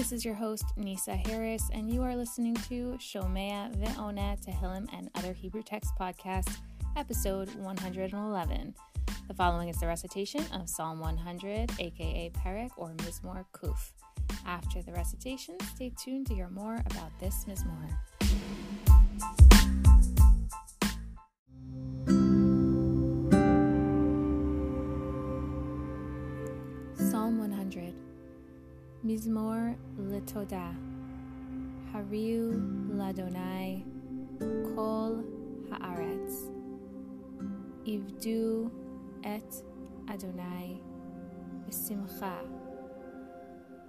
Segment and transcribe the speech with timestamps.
[0.00, 5.10] This is your host, Nisa Harris, and you are listening to Shomea Ve'ona Tehillim and
[5.14, 6.56] Other Hebrew Text Podcast,
[6.96, 8.74] episode 111.
[9.28, 13.92] The following is the recitation of Psalm 100, aka Perek or Mizmor Kuf.
[14.46, 17.90] After the recitation, stay tuned to hear more about this Mizmor.
[29.20, 30.74] Mizmor Litoda
[31.92, 32.56] Hariu
[32.96, 33.84] Ladonai.
[34.74, 35.22] Kol
[35.68, 36.48] Haaretz.
[37.84, 38.70] Ivdu
[39.22, 39.62] et
[40.08, 40.80] Adonai.
[41.68, 42.32] B'simcha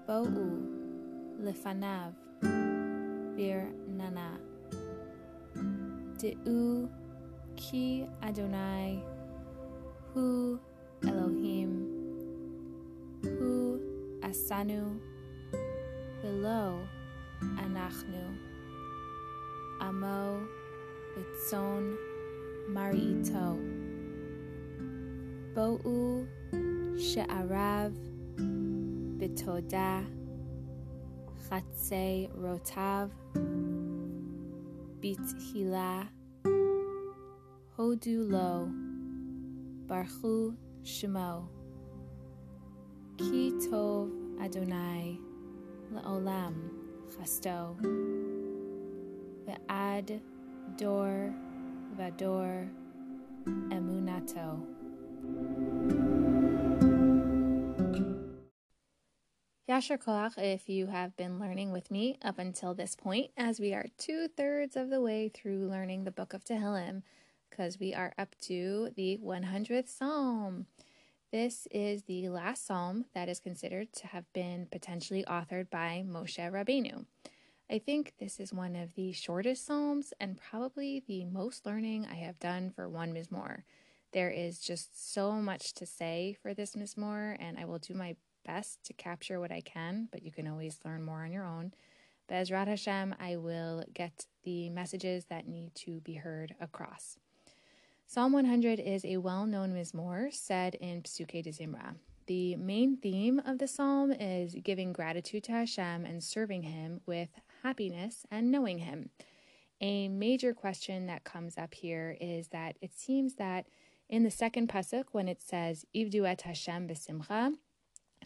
[0.05, 0.67] Bo'u
[1.39, 2.11] Lefanav.
[3.37, 4.35] Bir Nana
[6.19, 6.89] De'u
[7.55, 8.99] Ki Adonai.
[10.13, 10.59] Hu
[11.07, 11.71] Elohim.
[13.23, 13.79] Hu
[14.21, 14.99] Asanu
[16.23, 16.83] ולא
[17.57, 18.17] אנחנו,
[19.81, 20.37] עמו
[21.17, 21.93] וצאן
[22.69, 23.57] מרעיתו.
[25.53, 26.23] בואו
[26.97, 27.91] שעריו
[29.17, 30.01] בתודה,
[31.39, 33.09] חצי רותיו
[34.99, 36.03] בתהילה,
[37.75, 38.65] הודו לו,
[39.85, 40.51] ברכו
[40.83, 41.45] שמו.
[43.17, 44.09] כי טוב
[44.45, 45.30] אדוני
[45.93, 46.55] La'olam
[47.09, 47.75] Chasto
[49.45, 50.21] Ve'ad
[50.77, 51.33] Dor
[51.97, 52.69] Vador
[53.45, 54.61] Emunato
[59.69, 63.73] Yasher Koach if you have been learning with me up until this point, as we
[63.73, 67.03] are two thirds of the way through learning the book of Tehillim,
[67.49, 70.65] because we are up to the 100th Psalm.
[71.31, 76.37] This is the last psalm that is considered to have been potentially authored by Moshe
[76.37, 77.05] Rabbeinu.
[77.69, 82.15] I think this is one of the shortest psalms and probably the most learning I
[82.15, 83.61] have done for one Mizmor.
[84.11, 88.17] There is just so much to say for this Mizmor, and I will do my
[88.45, 91.71] best to capture what I can, but you can always learn more on your own.
[92.29, 97.15] Bezrat Hashem, I will get the messages that need to be heard across.
[98.13, 101.95] Psalm 100 is a well known Mizmor said in Psuke de Zimra.
[102.25, 107.29] The main theme of the psalm is giving gratitude to Hashem and serving Him with
[107.63, 109.11] happiness and knowing Him.
[109.79, 113.67] A major question that comes up here is that it seems that
[114.09, 117.53] in the second pasuk, when it says Ivdu et Hashem besimcha,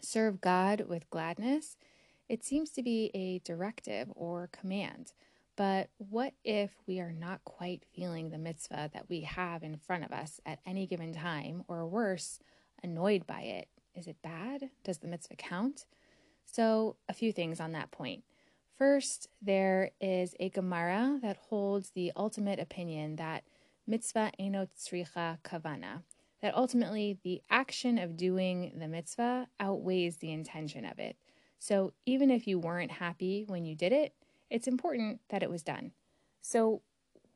[0.02, 1.76] serve God with gladness,
[2.28, 5.12] it seems to be a directive or command.
[5.56, 10.04] But what if we are not quite feeling the mitzvah that we have in front
[10.04, 12.38] of us at any given time, or worse,
[12.82, 13.68] annoyed by it?
[13.94, 14.68] Is it bad?
[14.84, 15.86] Does the mitzvah count?
[16.44, 18.22] So, a few things on that point.
[18.76, 23.44] First, there is a Gemara that holds the ultimate opinion that
[23.86, 26.02] mitzvah enot tzricha kavana,
[26.42, 31.16] that ultimately the action of doing the mitzvah outweighs the intention of it.
[31.58, 34.12] So, even if you weren't happy when you did it,
[34.50, 35.92] it's important that it was done.
[36.40, 36.82] So,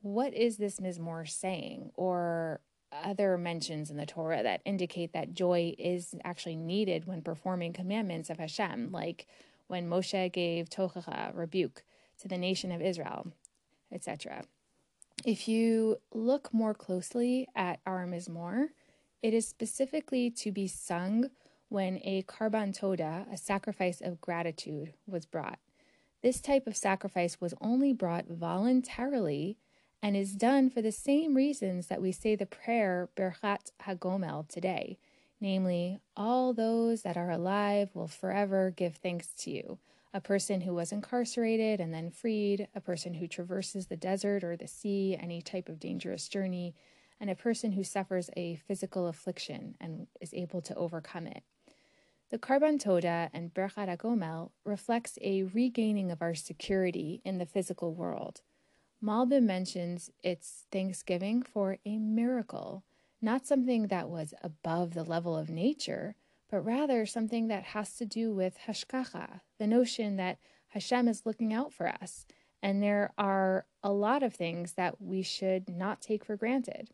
[0.02, 2.60] what is this Mizmor saying, or
[2.92, 8.30] other mentions in the Torah that indicate that joy is actually needed when performing commandments
[8.30, 9.26] of Hashem, like
[9.66, 11.84] when Moshe gave Tochacha, rebuke,
[12.18, 13.32] to the nation of Israel,
[13.92, 14.44] etc.
[15.24, 18.68] If you look more closely at our Mizmor,
[19.22, 21.26] it is specifically to be sung
[21.68, 25.58] when a karban toda, a sacrifice of gratitude, was brought.
[26.22, 29.56] This type of sacrifice was only brought voluntarily
[30.02, 34.98] and is done for the same reasons that we say the prayer Berchat Hagomel today,
[35.40, 39.78] namely, all those that are alive will forever give thanks to you.
[40.12, 44.56] A person who was incarcerated and then freed, a person who traverses the desert or
[44.56, 46.74] the sea, any type of dangerous journey,
[47.18, 51.44] and a person who suffers a physical affliction and is able to overcome it.
[52.30, 57.92] The Karban Toda and Berchat HaGomel reflects a regaining of our security in the physical
[57.92, 58.42] world.
[59.02, 62.84] Malbim mentions its thanksgiving for a miracle,
[63.20, 66.14] not something that was above the level of nature,
[66.48, 70.38] but rather something that has to do with hashgacha, the notion that
[70.68, 72.26] Hashem is looking out for us.
[72.62, 76.90] And there are a lot of things that we should not take for granted.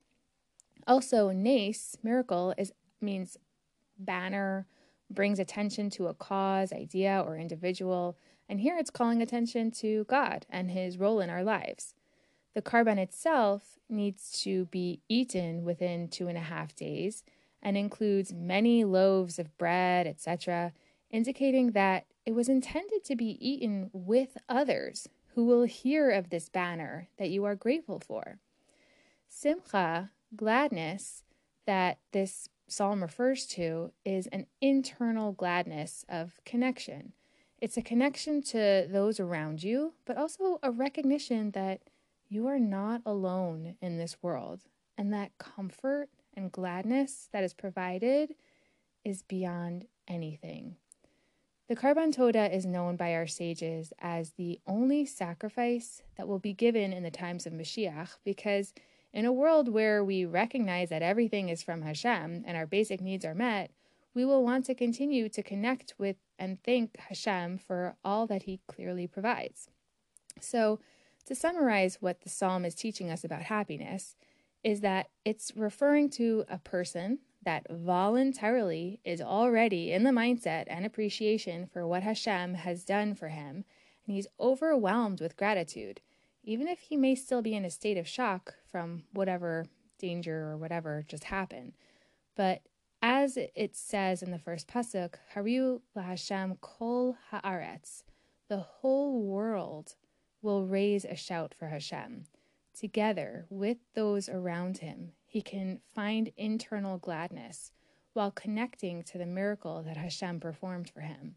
[0.87, 2.73] Also, nace, miracle, is
[3.03, 3.37] means
[3.99, 4.67] banner,
[5.11, 8.17] brings attention to a cause, idea, or individual,
[8.49, 11.95] and here it's calling attention to God and his role in our lives.
[12.55, 17.23] The karban itself needs to be eaten within two and a half days
[17.63, 20.73] and includes many loaves of bread, etc.,
[21.11, 26.49] indicating that it was intended to be eaten with others who will hear of this
[26.49, 28.39] banner that you are grateful for.
[29.29, 31.25] Simcha, gladness,
[31.67, 37.13] that this psalm refers to is an internal gladness of connection.
[37.61, 41.81] It's a connection to those around you, but also a recognition that
[42.29, 44.63] you are not alone in this world
[44.99, 48.35] and that comfort and gladness that is provided
[49.05, 50.77] is beyond anything.
[51.69, 56.53] The Karban Toda is known by our sages as the only sacrifice that will be
[56.53, 58.73] given in the times of Mashiach because
[59.17, 63.25] in a world where we recognize that everything is from Hashem and our basic needs
[63.25, 63.71] are met,
[64.13, 68.61] we will want to continue to connect with and thank Hashem for all that He
[68.69, 69.71] clearly provides.
[70.39, 70.81] So,
[71.25, 74.17] to summarize what the psalm is teaching us about happiness,
[74.63, 80.85] is that it's referring to a person that voluntarily is already in the mindset and
[80.85, 83.65] appreciation for what Hashem has done for him,
[84.07, 86.03] and he's overwhelmed with gratitude,
[86.47, 89.67] even if he may still be in a state of shock from whatever
[89.99, 91.73] danger or whatever just happened.
[92.37, 92.63] But
[93.03, 98.05] as it says in the first pasuk, Hariu laHashem kol haaretz,
[98.49, 99.97] the whole world
[100.41, 102.25] will raise a shout for Hashem.
[102.79, 107.73] Together with those around him, he can find internal gladness
[108.13, 111.35] while connecting to the miracle that Hashem performed for him.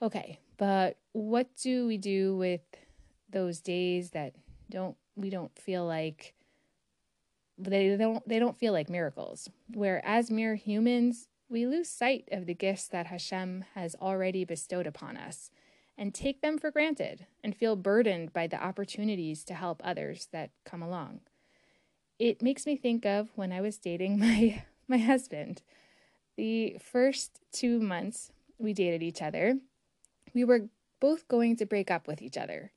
[0.00, 2.60] Okay, but what do we do with
[3.30, 4.34] those days that
[4.70, 6.34] don't we don't feel like
[7.58, 12.46] they don't they don't feel like miracles where as mere humans we lose sight of
[12.46, 15.50] the gifts that Hashem has already bestowed upon us
[15.96, 20.50] and take them for granted and feel burdened by the opportunities to help others that
[20.64, 21.20] come along.
[22.18, 25.62] It makes me think of when I was dating my my husband.
[26.36, 29.58] The first 2 months we dated each other,
[30.34, 30.68] we were
[31.00, 32.72] both going to break up with each other.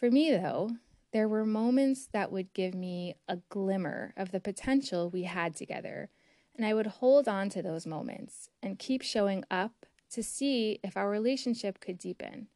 [0.00, 0.70] For me though,
[1.12, 6.08] there were moments that would give me a glimmer of the potential we had together,
[6.56, 10.96] and I would hold on to those moments and keep showing up to see if
[10.96, 12.46] our relationship could deepen.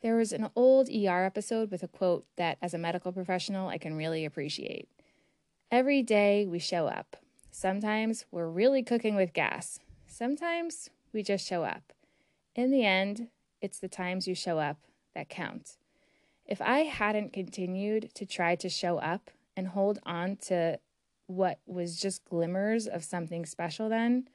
[0.00, 3.76] There was an old ER episode with a quote that, as a medical professional, I
[3.76, 4.88] can really appreciate.
[5.70, 7.18] Every day we show up.
[7.50, 9.78] Sometimes we're really cooking with gas.
[10.06, 11.92] Sometimes we just show up.
[12.54, 13.28] In the end,
[13.60, 14.78] it's the times you show up
[15.14, 15.76] that count.
[16.46, 20.78] If I hadn't continued to try to show up and hold on to
[21.26, 24.28] what was just glimmers of something special then,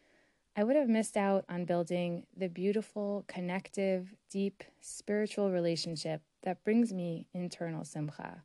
[0.56, 6.92] I would have missed out on building the beautiful, connective, deep spiritual relationship that brings
[6.92, 8.44] me internal simcha.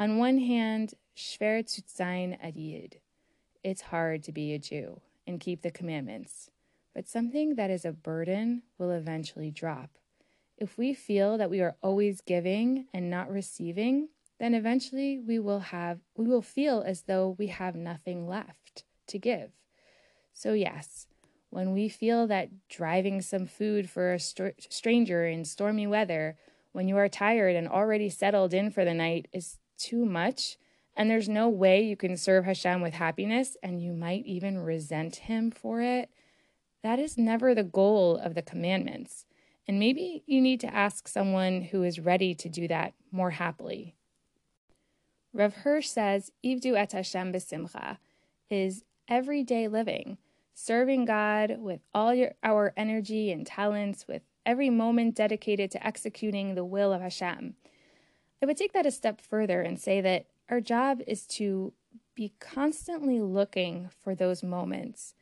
[0.00, 2.98] On one hand, schwer zu sein a Yid.
[3.62, 6.50] It's hard to be a Jew and keep the commandments,
[6.92, 9.90] but something that is a burden will eventually drop.
[10.56, 14.08] If we feel that we are always giving and not receiving,
[14.38, 19.18] then eventually we will have we will feel as though we have nothing left to
[19.18, 19.50] give.
[20.32, 21.06] So, yes,
[21.50, 26.36] when we feel that driving some food for a st- stranger in stormy weather,
[26.72, 30.56] when you are tired and already settled in for the night, is too much,
[30.96, 35.16] and there's no way you can serve Hashem with happiness, and you might even resent
[35.16, 36.10] Him for it,
[36.82, 39.24] that is never the goal of the commandments.
[39.66, 43.94] And maybe you need to ask someone who is ready to do that more happily.
[45.32, 47.98] Rav Hirsch says, Ivdu et Hashem besimcha
[48.50, 50.18] is everyday living
[50.54, 56.54] serving God with all your, our energy and talents, with every moment dedicated to executing
[56.54, 57.54] the will of Hashem.
[58.42, 61.72] I would take that a step further and say that our job is to
[62.14, 65.14] be constantly looking for those moments,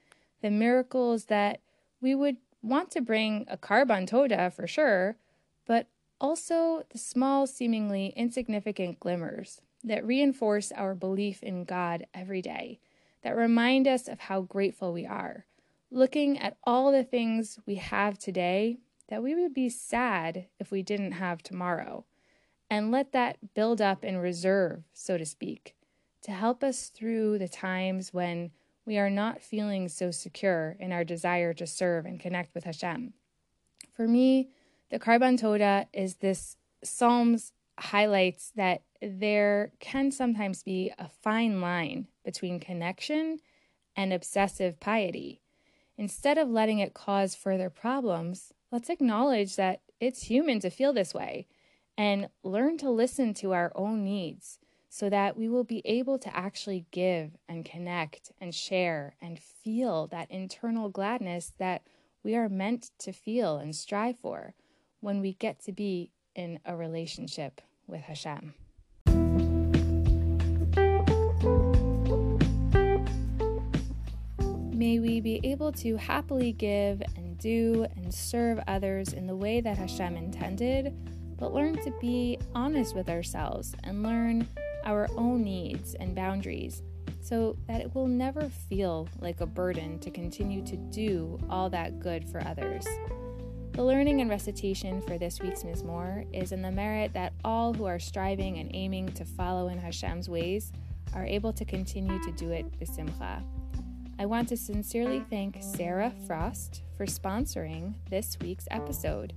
[0.43, 1.61] the miracles that
[2.01, 5.17] we would want to bring a karban toda for sure,
[5.67, 5.89] but
[6.21, 12.79] also the small, seemingly insignificant glimmers that reinforce our belief in God every day
[13.23, 15.47] that remind us of how grateful we are,
[15.91, 18.79] looking at all the things we have today
[19.09, 22.05] that we would be sad if we didn't have tomorrow,
[22.71, 25.75] and let that build up in reserve, so to speak,
[26.23, 28.51] to help us through the times when
[28.85, 33.13] we are not feeling so secure in our desire to serve and connect with Hashem.
[33.93, 34.51] For me,
[34.91, 42.09] the Karban Toda is this Psalms highlights that there can sometimes be a fine line
[42.25, 43.39] between connection
[43.97, 45.43] and obsessive piety.
[45.97, 51.15] Instead of letting it cause further problems, let's acknowledge that it's human to feel this
[51.15, 51.47] way
[51.97, 54.59] and learn to listen to our own needs
[54.95, 60.07] so that we will be able to actually give and connect and share and feel
[60.09, 61.81] that internal gladness that
[62.23, 64.53] we are meant to feel and strive for
[65.01, 68.53] when we get to be in a relationship with Hashem.
[74.75, 79.63] May we be able to happily give and do and serve others in the way
[79.63, 80.95] that Hashem intended,
[81.39, 84.47] but learn to be honest with ourselves and learn
[84.85, 86.83] our own needs and boundaries
[87.21, 92.01] so that it will never feel like a burden to continue to do all that
[92.01, 92.85] good for others.
[93.73, 97.87] The learning and recitation for this week's Mizmor is in the merit that all who
[97.87, 100.73] are striving and aiming to follow in Hashem's ways
[101.15, 103.43] are able to continue to do it b'simcha.
[104.19, 109.33] I want to sincerely thank Sarah Frost for sponsoring this week's episode.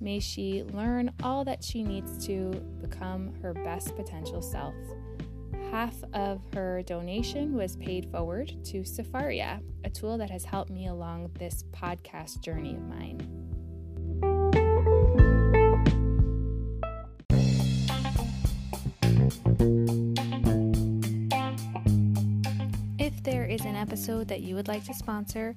[0.00, 2.50] May she learn all that she needs to
[2.80, 4.74] become her best potential self.
[5.70, 10.86] Half of her donation was paid forward to Sefaria, a tool that has helped me
[10.86, 13.44] along this podcast journey of mine.
[22.98, 25.56] If there is an episode that you would like to sponsor,